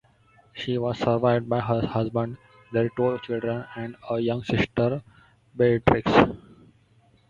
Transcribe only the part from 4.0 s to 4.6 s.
a younger